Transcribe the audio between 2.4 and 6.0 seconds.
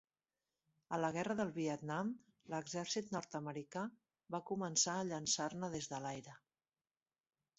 l'exèrcit nord-americà va començar a llançar-ne des